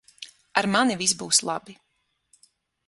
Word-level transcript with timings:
Ar 0.61 0.67
mani 0.75 0.97
viss 1.03 1.15
būs 1.21 1.43
labi. 1.51 1.79